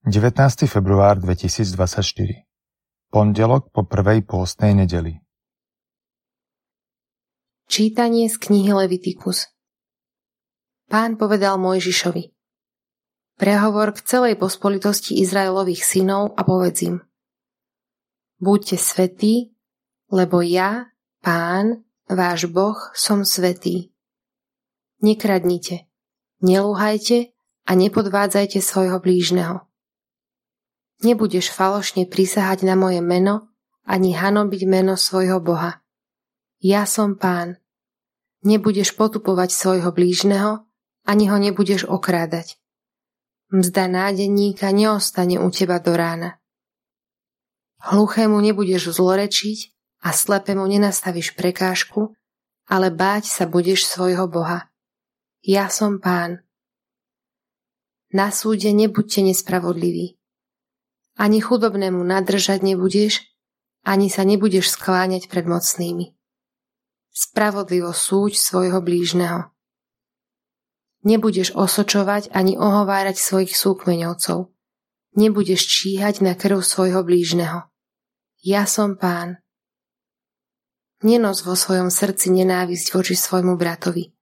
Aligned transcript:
19. 0.00 0.64
február 0.64 1.20
2024 1.20 2.48
Pondelok 3.12 3.68
po 3.68 3.84
prvej 3.84 4.24
pôstnej 4.24 4.72
nedeli 4.72 5.20
Čítanie 7.68 8.32
z 8.32 8.40
knihy 8.40 8.72
Levitikus 8.72 9.52
Pán 10.88 11.20
povedal 11.20 11.60
Mojžišovi 11.60 12.32
Prehovor 13.36 13.92
k 13.92 14.00
celej 14.00 14.40
pospolitosti 14.40 15.20
Izraelových 15.20 15.84
synov 15.84 16.32
a 16.32 16.48
povedz 16.48 16.80
im 16.80 17.04
Buďte 18.40 18.80
svetí, 18.80 19.52
lebo 20.08 20.40
ja, 20.40 20.96
Pán, 21.20 21.84
váš 22.08 22.48
Boh, 22.48 22.88
som 22.96 23.20
svetý. 23.28 23.92
Nekradnite, 25.04 25.92
nelúhajte 26.40 27.36
a 27.68 27.76
nepodvádzajte 27.76 28.64
svojho 28.64 28.96
blížneho 28.96 29.68
Nebudeš 31.00 31.48
falošne 31.48 32.04
prisahať 32.04 32.68
na 32.68 32.76
moje 32.76 33.00
meno, 33.00 33.48
ani 33.88 34.12
hanobiť 34.12 34.68
meno 34.68 35.00
svojho 35.00 35.40
Boha. 35.40 35.80
Ja 36.60 36.84
som 36.84 37.16
pán. 37.16 37.56
Nebudeš 38.44 38.92
potupovať 39.00 39.48
svojho 39.48 39.96
blížneho, 39.96 40.60
ani 41.08 41.24
ho 41.32 41.40
nebudeš 41.40 41.88
okrádať. 41.88 42.60
Mzda 43.48 43.88
nádenníka 43.88 44.68
neostane 44.76 45.40
u 45.40 45.48
teba 45.48 45.80
do 45.80 45.96
rána. 45.96 46.36
Hluchému 47.80 48.36
nebudeš 48.36 48.92
zlorečiť 48.92 49.58
a 50.04 50.12
slepému 50.12 50.68
nenastavíš 50.68 51.32
prekážku, 51.32 52.12
ale 52.68 52.92
báť 52.92 53.24
sa 53.24 53.48
budeš 53.48 53.88
svojho 53.88 54.28
Boha. 54.28 54.68
Ja 55.40 55.72
som 55.72 55.96
pán. 55.96 56.44
Na 58.12 58.28
súde 58.28 58.68
nebuďte 58.76 59.24
nespravodliví 59.24 60.19
ani 61.20 61.44
chudobnému 61.44 62.00
nadržať 62.00 62.64
nebudeš, 62.64 63.28
ani 63.84 64.08
sa 64.08 64.24
nebudeš 64.24 64.72
skláňať 64.72 65.28
pred 65.28 65.44
mocnými. 65.44 66.16
Spravodlivo 67.12 67.92
súď 67.92 68.40
svojho 68.40 68.80
blížneho. 68.80 69.52
Nebudeš 71.04 71.52
osočovať 71.52 72.32
ani 72.32 72.56
ohovárať 72.56 73.20
svojich 73.20 73.52
súkmeňovcov. 73.52 74.48
Nebudeš 75.16 75.60
číhať 75.68 76.24
na 76.24 76.32
krv 76.32 76.64
svojho 76.64 77.04
blížneho. 77.04 77.68
Ja 78.40 78.64
som 78.64 78.96
pán. 78.96 79.44
Nenos 81.04 81.44
vo 81.44 81.56
svojom 81.56 81.88
srdci 81.88 82.32
nenávisť 82.32 82.92
voči 82.92 83.16
svojmu 83.16 83.56
bratovi. 83.56 84.12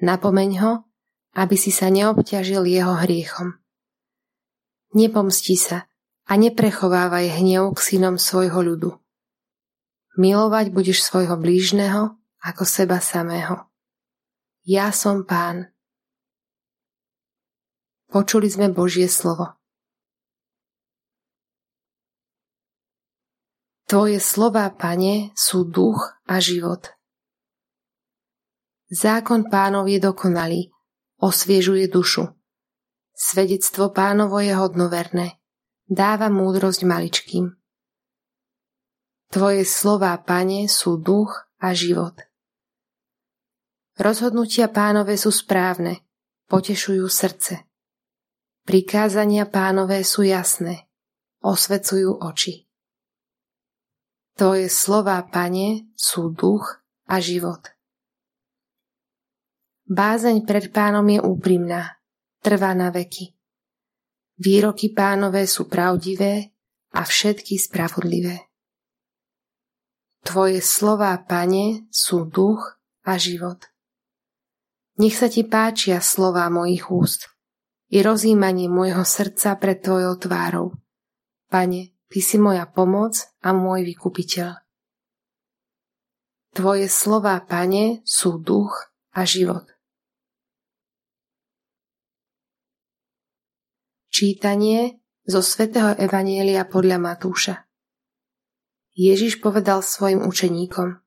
Napomeň 0.00 0.50
ho, 0.64 0.72
aby 1.36 1.56
si 1.56 1.68
sa 1.68 1.92
neobťažil 1.92 2.64
jeho 2.64 2.96
hriechom. 3.04 3.60
Nepomsti 4.96 5.56
sa, 5.60 5.84
a 6.24 6.32
neprechovávaj 6.40 7.40
hnev 7.40 7.76
k 7.76 7.78
synom 7.80 8.16
svojho 8.16 8.64
ľudu. 8.64 8.90
Milovať 10.16 10.72
budeš 10.72 11.04
svojho 11.04 11.36
blížneho 11.36 12.16
ako 12.40 12.62
seba 12.64 13.02
samého. 13.02 13.68
Ja 14.64 14.88
som 14.94 15.28
pán. 15.28 15.68
Počuli 18.08 18.48
sme 18.48 18.70
Božie 18.70 19.10
slovo. 19.10 19.58
Tvoje 23.84 24.16
slová, 24.16 24.72
pane, 24.72 25.34
sú 25.36 25.68
duch 25.68 26.16
a 26.24 26.40
život. 26.40 26.88
Zákon 28.88 29.50
pánov 29.52 29.90
je 29.92 30.00
dokonalý, 30.00 30.72
osviežuje 31.20 31.90
dušu. 31.92 32.32
Svedectvo 33.12 33.92
pánovo 33.92 34.40
je 34.40 34.56
hodnoverné 34.56 35.43
dáva 35.88 36.32
múdrosť 36.32 36.82
maličkým. 36.88 37.52
Tvoje 39.28 39.66
slová, 39.66 40.14
pane, 40.22 40.70
sú 40.70 40.96
duch 41.00 41.44
a 41.58 41.74
život. 41.74 42.14
Rozhodnutia 43.98 44.70
pánové 44.70 45.18
sú 45.18 45.30
správne, 45.30 46.02
potešujú 46.50 47.06
srdce. 47.06 47.66
Prikázania 48.64 49.44
pánové 49.46 50.02
sú 50.06 50.24
jasné, 50.24 50.88
osvecujú 51.44 52.22
oči. 52.22 52.64
Tvoje 54.34 54.66
slová, 54.66 55.22
pane, 55.26 55.94
sú 55.94 56.34
duch 56.34 56.82
a 57.06 57.22
život. 57.22 57.70
Bázeň 59.84 60.48
pred 60.48 60.72
pánom 60.72 61.04
je 61.06 61.20
úprimná, 61.20 62.00
trvá 62.40 62.72
na 62.72 62.88
veky. 62.88 63.36
Výroky 64.34 64.90
pánové 64.90 65.46
sú 65.46 65.70
pravdivé 65.70 66.50
a 66.90 67.06
všetky 67.06 67.54
spravodlivé. 67.54 68.50
Tvoje 70.24 70.64
slová, 70.64 71.14
pane, 71.22 71.86
sú 71.92 72.26
duch 72.26 72.80
a 73.04 73.14
život. 73.20 73.60
Nech 74.96 75.14
sa 75.14 75.28
ti 75.28 75.44
páčia 75.44 75.98
slová 76.00 76.46
mojich 76.48 76.88
úst 76.88 77.30
i 77.92 78.00
rozímanie 78.00 78.66
môjho 78.66 79.04
srdca 79.04 79.54
pred 79.60 79.78
tvojou 79.82 80.16
tvárou. 80.18 80.66
Pane, 81.50 81.94
ty 82.10 82.18
si 82.24 82.40
moja 82.40 82.66
pomoc 82.66 83.14
a 83.44 83.54
môj 83.54 83.86
vykupiteľ. 83.86 84.64
Tvoje 86.54 86.86
slová, 86.86 87.42
pane, 87.42 88.06
sú 88.06 88.38
duch 88.38 88.90
a 89.10 89.26
život. 89.26 89.73
Čítanie 94.14 95.02
zo 95.26 95.42
svätého 95.42 95.90
Evanielia 95.98 96.62
podľa 96.70 97.02
Matúša 97.02 97.66
Ježiš 98.94 99.42
povedal 99.42 99.82
svojim 99.82 100.22
učeníkom 100.22 101.02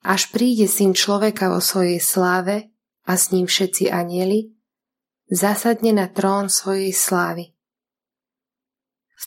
Až 0.00 0.32
príde 0.32 0.72
syn 0.72 0.96
človeka 0.96 1.52
vo 1.52 1.60
svojej 1.60 2.00
sláve 2.00 2.72
a 3.04 3.12
s 3.20 3.28
ním 3.28 3.44
všetci 3.44 3.92
anieli, 3.92 4.56
zasadne 5.28 5.92
na 5.92 6.08
trón 6.08 6.48
svojej 6.48 6.96
slávy. 6.96 7.52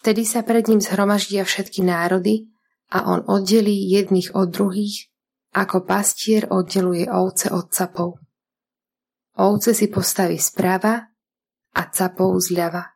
Vtedy 0.02 0.26
sa 0.26 0.42
pred 0.42 0.66
ním 0.66 0.82
zhromaždia 0.82 1.46
všetky 1.46 1.86
národy 1.86 2.50
a 2.90 3.14
on 3.14 3.30
oddelí 3.30 3.94
jedných 3.94 4.34
od 4.34 4.50
druhých, 4.50 5.14
ako 5.54 5.86
pastier 5.86 6.50
oddeluje 6.50 7.14
ovce 7.14 7.54
od 7.54 7.70
capov. 7.70 8.18
Ovce 9.38 9.78
si 9.78 9.86
postaví 9.86 10.42
sprava 10.42 11.10
a 11.76 11.90
capou 11.90 12.34
zľava. 12.40 12.96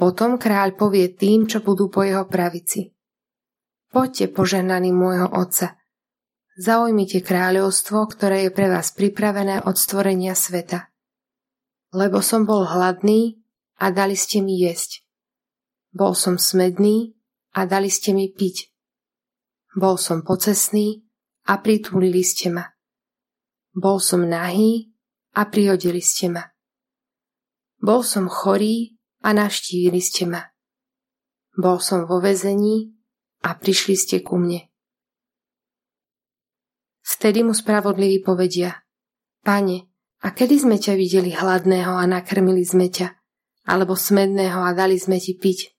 Potom 0.00 0.40
kráľ 0.40 0.80
povie 0.80 1.12
tým, 1.12 1.44
čo 1.44 1.60
budú 1.60 1.92
po 1.92 2.00
jeho 2.00 2.24
pravici. 2.24 2.88
Poďte, 3.92 4.32
požehnaní 4.32 4.94
môjho 4.96 5.28
otca, 5.28 5.76
zaujmite 6.56 7.20
kráľovstvo, 7.20 8.08
ktoré 8.08 8.48
je 8.48 8.50
pre 8.54 8.72
vás 8.72 8.96
pripravené 8.96 9.60
od 9.66 9.76
stvorenia 9.76 10.32
sveta. 10.32 10.88
Lebo 11.92 12.22
som 12.24 12.46
bol 12.46 12.64
hladný 12.64 13.42
a 13.76 13.90
dali 13.90 14.14
ste 14.14 14.40
mi 14.40 14.56
jesť. 14.62 15.02
Bol 15.90 16.14
som 16.14 16.38
smedný 16.38 17.18
a 17.52 17.66
dali 17.66 17.90
ste 17.90 18.14
mi 18.14 18.30
piť. 18.30 18.70
Bol 19.74 19.98
som 19.98 20.22
pocesný 20.22 21.02
a 21.46 21.58
pritúlili 21.58 22.22
ste 22.22 22.50
ma. 22.50 22.66
Bol 23.74 23.98
som 24.02 24.26
nahý 24.26 24.90
a 25.34 25.46
prihodili 25.46 26.02
ste 26.02 26.30
ma. 26.30 26.49
Bol 27.80 28.04
som 28.04 28.28
chorý 28.28 29.00
a 29.24 29.32
navštívili 29.32 30.00
ste 30.04 30.28
ma. 30.28 30.44
Bol 31.56 31.80
som 31.80 32.04
vo 32.04 32.20
vezení 32.20 32.92
a 33.40 33.56
prišli 33.56 33.96
ste 33.96 34.16
ku 34.20 34.36
mne. 34.36 34.68
Vtedy 37.00 37.40
mu 37.40 37.56
spravodliví 37.56 38.20
povedia, 38.20 38.84
Pane, 39.40 39.88
a 40.20 40.36
kedy 40.36 40.60
sme 40.60 40.76
ťa 40.76 40.94
videli 41.00 41.32
hladného 41.32 41.96
a 41.96 42.04
nakrmili 42.04 42.60
sme 42.60 42.92
ťa, 42.92 43.16
alebo 43.64 43.96
smedného 43.96 44.60
a 44.60 44.70
dali 44.76 45.00
sme 45.00 45.16
ti 45.16 45.32
piť? 45.32 45.72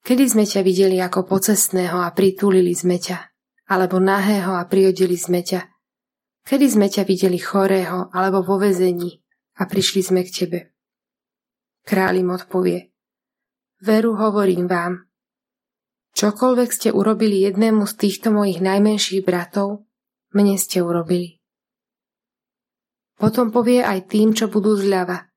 Kedy 0.00 0.24
sme 0.32 0.48
ťa 0.48 0.64
videli 0.64 0.96
ako 0.96 1.28
pocestného 1.28 2.00
a 2.00 2.08
pritúlili 2.16 2.72
sme 2.72 2.96
ťa, 2.96 3.20
alebo 3.68 4.00
nahého 4.00 4.56
a 4.56 4.64
priodili 4.64 5.20
sme 5.20 5.44
ťa? 5.44 5.60
Kedy 6.48 6.66
sme 6.72 6.88
ťa 6.88 7.04
videli 7.04 7.36
chorého 7.36 8.08
alebo 8.08 8.40
vo 8.40 8.56
vezení 8.56 9.20
a 9.60 9.68
prišli 9.68 10.00
sme 10.00 10.24
k 10.24 10.32
tebe. 10.32 10.69
Kráľ 11.86 12.12
im 12.20 12.30
odpovie. 12.36 12.78
Veru 13.80 14.12
hovorím 14.12 14.68
vám. 14.68 15.08
Čokoľvek 16.12 16.70
ste 16.74 16.88
urobili 16.92 17.40
jednému 17.46 17.88
z 17.88 17.94
týchto 17.96 18.28
mojich 18.34 18.60
najmenších 18.60 19.24
bratov, 19.24 19.88
mne 20.36 20.60
ste 20.60 20.84
urobili. 20.84 21.40
Potom 23.16 23.52
povie 23.52 23.80
aj 23.80 24.12
tým, 24.12 24.36
čo 24.36 24.52
budú 24.52 24.76
zľava. 24.76 25.28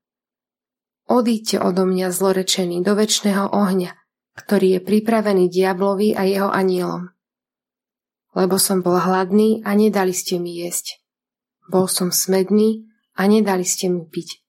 Odíďte 1.08 1.60
odo 1.60 1.84
mňa 1.84 2.16
zlorečený 2.16 2.84
do 2.84 2.96
väčšného 2.96 3.52
ohňa, 3.52 3.92
ktorý 4.40 4.80
je 4.80 4.82
pripravený 4.84 5.52
diablovi 5.52 6.16
a 6.16 6.24
jeho 6.24 6.50
anielom. 6.52 7.12
Lebo 8.34 8.56
som 8.58 8.84
bol 8.84 8.98
hladný 8.98 9.62
a 9.64 9.76
nedali 9.76 10.16
ste 10.16 10.40
mi 10.40 10.58
jesť. 10.64 11.00
Bol 11.70 11.88
som 11.88 12.12
smedný 12.12 12.88
a 13.16 13.28
nedali 13.30 13.64
ste 13.64 13.88
mi 13.88 14.04
piť. 14.04 14.43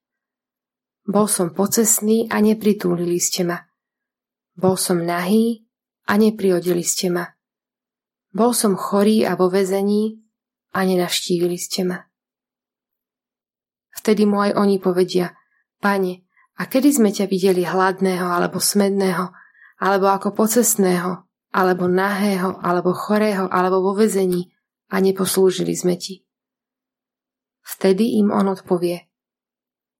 Bol 1.05 1.29
som 1.29 1.53
pocesný 1.53 2.25
a 2.33 2.41
nepritúlili 2.41 3.21
ste 3.21 3.45
ma. 3.45 3.61
Bol 4.57 4.73
som 4.73 5.05
nahý 5.05 5.61
a 6.09 6.17
nepriodili 6.17 6.81
ste 6.81 7.13
ma. 7.13 7.29
Bol 8.33 8.57
som 8.57 8.73
chorý 8.73 9.21
a 9.21 9.37
vo 9.37 9.47
vezení 9.47 10.17
a 10.73 10.81
nenavštívili 10.81 11.57
ste 11.61 11.85
ma. 11.85 12.01
Vtedy 13.95 14.25
mu 14.25 14.41
aj 14.41 14.57
oni 14.57 14.81
povedia, 14.81 15.31
Pane, 15.79 16.25
a 16.57 16.65
kedy 16.65 16.89
sme 16.89 17.13
ťa 17.13 17.29
videli 17.29 17.63
hladného 17.63 18.25
alebo 18.25 18.57
smedného, 18.57 19.29
alebo 19.79 20.07
ako 20.09 20.33
pocesného, 20.33 21.27
alebo 21.53 21.85
nahého, 21.87 22.59
alebo 22.59 22.95
chorého, 22.97 23.47
alebo 23.47 23.83
vo 23.83 23.93
vezení 23.95 24.51
a 24.89 24.99
neposlúžili 24.99 25.75
sme 25.75 25.95
ti. 25.99 26.23
Vtedy 27.65 28.19
im 28.19 28.31
on 28.31 28.51
odpovie, 28.51 29.14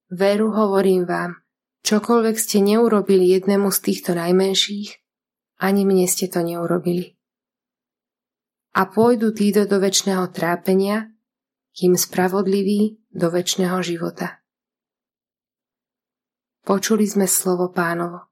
Veru 0.06 0.54
hovorím 0.54 1.02
vám, 1.02 1.42
čokoľvek 1.82 2.36
ste 2.38 2.62
neurobili 2.62 3.34
jednému 3.34 3.74
z 3.74 3.78
týchto 3.82 4.14
najmenších, 4.14 5.02
ani 5.58 5.82
mne 5.82 6.06
ste 6.06 6.30
to 6.30 6.46
neurobili. 6.46 7.18
A 8.76 8.86
pôjdu 8.86 9.34
títo 9.34 9.66
do 9.66 9.82
väčšného 9.82 10.30
trápenia, 10.30 11.10
kým 11.74 11.98
spravodliví 11.98 13.02
do 13.10 13.32
väčšného 13.32 13.82
života. 13.82 14.44
Počuli 16.62 17.06
sme 17.08 17.26
slovo 17.26 17.74
pánovo. 17.74 18.30